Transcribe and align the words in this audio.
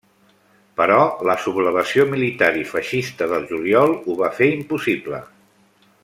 Però 0.79 0.95
la 1.29 1.35
sublevació 1.43 2.05
militar 2.15 2.49
i 2.63 2.65
feixista 2.71 3.27
del 3.33 3.45
juliol 3.53 3.95
ho 3.99 4.15
va 4.23 4.31
fer 4.39 4.49
impossible. 4.59 5.21